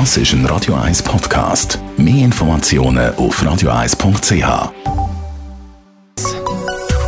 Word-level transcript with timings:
Das 0.00 0.16
ist 0.16 0.32
ein 0.32 0.44
Radio 0.46 0.74
1 0.74 1.04
Podcast. 1.04 1.78
Mehr 1.96 2.24
Informationen 2.24 3.14
auf 3.14 3.40
radio1.ch. 3.40 4.72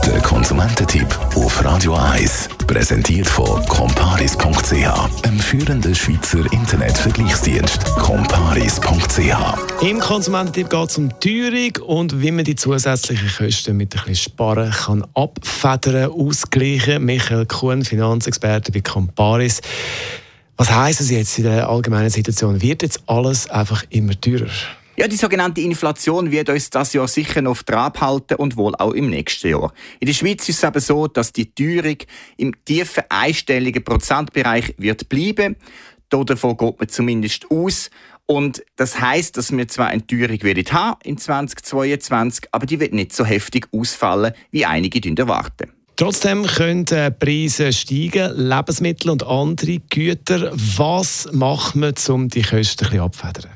Der 0.06 0.20
Konsumententipp 0.20 1.08
auf 1.34 1.64
Radio 1.64 1.96
1 1.96 2.48
präsentiert 2.68 3.26
von 3.26 3.60
comparis.ch, 3.66 5.24
einem 5.24 5.40
führenden 5.40 5.96
Schweizer 5.96 6.44
Internetvergleichsdienst. 6.52 7.86
comparis.ch. 7.96 9.82
Im 9.82 9.98
Konsumententipp 9.98 10.70
geht 10.70 10.90
es 10.90 10.96
um 10.96 11.10
Teuerung 11.18 11.88
und 11.88 12.22
wie 12.22 12.30
man 12.30 12.44
die 12.44 12.54
zusätzlichen 12.54 13.28
Kosten 13.36 13.76
mit 13.76 13.96
ein 13.96 14.04
bisschen 14.04 14.14
Sparen 14.14 14.70
kann 14.70 15.04
abfedern, 15.14 16.12
ausgleichen. 16.12 17.04
Michael 17.04 17.46
Kuhn, 17.46 17.84
Finanzexperte 17.84 18.70
bei 18.70 18.80
Comparis. 18.80 19.60
Was 20.58 20.70
heisst 20.70 21.02
es 21.02 21.10
jetzt 21.10 21.36
in 21.36 21.44
der 21.44 21.68
allgemeinen 21.68 22.08
Situation? 22.08 22.62
Wird 22.62 22.80
jetzt 22.80 23.02
alles 23.06 23.50
einfach 23.50 23.84
immer 23.90 24.18
teurer? 24.18 24.48
Ja, 24.96 25.06
die 25.06 25.16
sogenannte 25.16 25.60
Inflation 25.60 26.30
wird 26.30 26.48
uns 26.48 26.70
das 26.70 26.94
Jahr 26.94 27.06
sicher 27.06 27.42
noch 27.42 27.50
auf 27.50 27.64
Trab 27.64 28.00
halten 28.00 28.36
und 28.36 28.56
wohl 28.56 28.74
auch 28.76 28.92
im 28.92 29.10
nächsten 29.10 29.50
Jahr. 29.50 29.74
In 30.00 30.06
der 30.06 30.14
Schweiz 30.14 30.48
ist 30.48 30.56
es 30.56 30.64
aber 30.64 30.80
so, 30.80 31.08
dass 31.08 31.34
die 31.34 31.54
Teuerung 31.54 31.98
im 32.38 32.54
tiefen 32.64 33.04
einstelligen 33.10 33.84
Prozentbereich 33.84 34.74
wird 34.78 35.10
bleiben. 35.10 35.56
Davon 36.08 36.56
geht 36.56 36.78
man 36.78 36.88
zumindest 36.88 37.50
aus. 37.50 37.90
Und 38.24 38.64
das 38.76 38.98
heißt, 38.98 39.36
dass 39.36 39.54
wir 39.54 39.68
zwar 39.68 39.88
eine 39.88 40.06
Teuerung 40.06 40.38
haben 40.40 40.98
in 41.04 41.18
2022, 41.18 42.48
aber 42.52 42.64
die 42.64 42.80
wird 42.80 42.94
nicht 42.94 43.12
so 43.12 43.26
heftig 43.26 43.68
ausfallen, 43.72 44.32
wie 44.50 44.64
einige 44.64 45.06
erwarten. 45.20 45.75
Trotzdem 45.96 46.46
können 46.46 46.86
äh, 46.88 47.10
Preise 47.10 47.72
steigen, 47.72 48.36
Lebensmittel 48.36 49.10
und 49.10 49.26
andere 49.26 49.78
Güter. 49.88 50.52
Was 50.52 51.26
macht 51.32 51.74
man, 51.74 51.94
um 52.08 52.28
die 52.28 52.42
Kosten 52.42 52.84
ein 52.84 52.90
bisschen 52.90 53.00
abzufedern? 53.00 53.55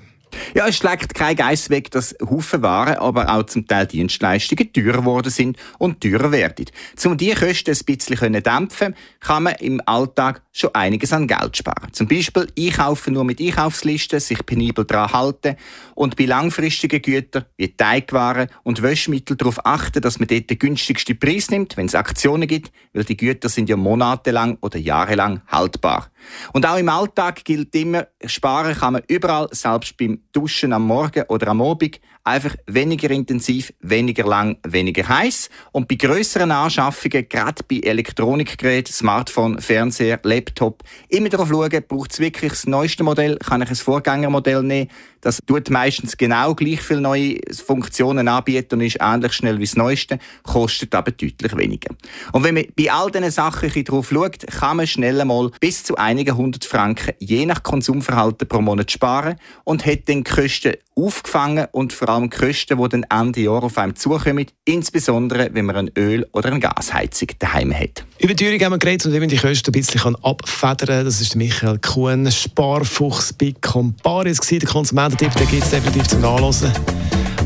Ja, 0.54 0.66
es 0.66 0.77
schlägt 0.77 1.14
kein 1.14 1.36
Geist 1.36 1.70
weg, 1.70 1.90
dass 1.90 2.14
Haufen 2.28 2.62
Waren, 2.62 2.97
aber 2.97 3.33
auch 3.33 3.44
zum 3.44 3.66
Teil 3.66 3.86
Dienstleistungen 3.86 4.72
teurer 4.72 4.98
geworden 4.98 5.30
sind 5.30 5.56
und 5.78 6.00
teurer 6.00 6.33
werden. 6.33 6.66
Um 7.05 7.16
diese 7.16 7.36
Kosten 7.36 7.70
ein 7.70 7.84
bisschen 7.84 8.42
dämpfen, 8.42 8.94
kann 9.20 9.44
man 9.44 9.55
im 9.60 9.80
Alltag 9.86 10.42
schon 10.52 10.75
einiges 10.75 11.12
an 11.12 11.28
Geld 11.28 11.56
sparen. 11.56 11.92
Zum 11.92 12.08
Beispiel 12.08 12.48
einkaufen 12.58 13.14
nur 13.14 13.25
mit 13.25 13.41
Einkaufslisten, 13.41 14.19
sich 14.19 14.44
penibel 14.44 14.84
daran 14.84 15.12
halten 15.12 15.56
und 15.94 16.16
bei 16.16 16.25
langfristigen 16.25 17.00
Gütern 17.00 17.44
wie 17.56 17.69
Teigwaren 17.69 18.48
und 18.64 18.82
Wäschmittel 18.82 19.36
darauf 19.36 19.64
achten, 19.64 20.00
dass 20.00 20.19
man 20.19 20.28
dort 20.28 20.50
den 20.50 20.58
günstigsten 20.58 21.19
Preis 21.19 21.50
nimmt, 21.50 21.77
wenn 21.77 21.86
es 21.86 21.94
Aktionen 21.94 22.48
gibt, 22.48 22.72
weil 22.92 23.05
die 23.05 23.16
Güter 23.16 23.48
sind 23.48 23.69
ja 23.69 23.77
monatelang 23.77 24.58
oder 24.60 24.78
jahrelang 24.78 25.42
haltbar. 25.47 26.10
Und 26.53 26.66
auch 26.66 26.77
im 26.77 26.88
Alltag 26.88 27.44
gilt 27.44 27.75
immer, 27.75 28.06
sparen 28.25 28.75
kann 28.75 28.94
man 28.94 29.03
überall, 29.08 29.48
selbst 29.53 29.97
beim 29.97 30.20
Duschen 30.41 30.72
am 30.72 30.86
Morgen 30.86 31.24
oder 31.28 31.48
am 31.48 31.60
Abend, 31.60 32.00
einfach 32.24 32.55
weniger 32.66 33.10
intensiv, 33.10 33.72
weniger 33.80 34.24
lang, 34.24 34.56
weniger 34.66 35.06
heiß. 35.06 35.50
Und 35.72 35.86
bei 35.86 35.97
größeren 35.97 36.50
Anschaffungen, 36.50 37.28
gerade 37.28 37.62
bei 37.69 37.80
Elektronikgeräten, 37.80 38.94
Smartphone, 38.94 39.60
Fernseher, 39.60 40.19
Laptop, 40.22 40.82
immer 41.08 41.28
darauf 41.28 41.48
schauen, 41.48 41.84
braucht 41.86 42.12
es 42.12 42.20
wirklich 42.20 42.52
das 42.52 42.66
neueste 42.66 43.05
Modell, 43.05 43.36
kann 43.36 43.60
ich 43.60 43.69
ein 43.69 43.77
Vorgängermodell 43.77 44.62
nehmen. 44.62 44.88
Das 45.20 45.41
tut 45.47 45.69
meistens 45.69 46.16
genau 46.16 46.54
gleich 46.54 46.80
viele 46.80 47.02
neue 47.02 47.38
Funktionen 47.52 48.27
anbieten 48.27 48.77
und 48.77 48.80
ist 48.86 48.98
ähnlich 49.00 49.34
schnell 49.34 49.58
wie 49.58 49.64
das 49.64 49.77
neueste, 49.77 50.19
kostet 50.44 50.94
aber 50.94 51.10
deutlich 51.10 51.56
weniger. 51.56 51.94
Und 52.32 52.44
wenn 52.44 52.54
man 52.54 52.64
bei 52.75 52.91
all 52.91 53.10
diesen 53.10 53.30
Sachen 53.30 53.84
drauf 53.84 54.08
schaut, 54.08 54.47
kann 54.47 54.78
man 54.78 54.86
schnell 54.86 55.22
mal 55.27 55.50
bis 55.60 55.84
zu 55.84 55.97
einigen 55.97 56.36
hundert 56.36 56.64
Franken 56.64 57.14
je 57.19 57.44
nach 57.44 57.62
Konsumverhalten 57.62 58.48
pro 58.48 58.62
Monat 58.62 58.91
sparen 58.91 59.36
und 59.64 59.84
hat 59.84 60.08
dann 60.08 60.25
Kosten 60.31 60.75
aufgefangen 60.95 61.67
und 61.73 61.92
vor 61.92 62.09
allem 62.09 62.31
Kosten, 62.31 62.78
die 62.83 62.89
dann 62.89 63.05
Ende 63.11 63.41
Jahr 63.41 63.62
auf 63.62 63.77
einem 63.78 63.97
zukommen, 63.97 64.47
insbesondere 64.64 65.50
wenn 65.53 65.67
man 65.67 65.77
ein 65.77 65.91
Öl- 65.97 66.27
oder 66.32 66.50
eine 66.50 66.60
Gasheizung 66.60 67.28
daheim 67.38 67.75
hat. 67.75 68.04
Über 68.19 68.34
die 68.34 68.44
Teuerung 68.44 68.60
haben 68.65 68.72
wir 68.72 68.78
geredet 68.78 69.06
und 69.06 69.12
wie 69.12 69.21
man 69.21 69.28
die 69.28 69.37
Kosten 69.37 69.69
ein 69.69 69.72
bisschen 69.72 70.16
abfedern 70.25 70.77
kann. 70.87 71.04
Das 71.04 71.21
ist 71.21 71.37
Michael 71.37 71.78
Kuhn, 71.78 72.31
Sparfuchs 72.31 73.32
bei 73.32 73.54
Comparis, 73.60 74.41
der 74.41 74.60
Konsumententipp, 74.60 75.34
den 75.37 75.49
gibt 75.49 75.65
es 75.65 75.71
definitiv 75.71 76.09
zum 76.09 76.21
Nachlesen 76.21 76.72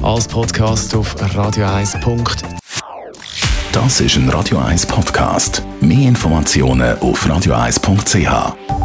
als 0.02 0.28
Podcast 0.28 0.94
auf 0.94 1.16
radio1.ch. 1.16 2.64
Das 3.72 4.00
ist 4.00 4.16
ein 4.16 4.28
Radio 4.28 4.58
1 4.58 4.86
Podcast. 4.86 5.62
Mehr 5.80 6.08
Informationen 6.08 6.96
auf 6.98 7.26
radio1.ch. 7.26 8.83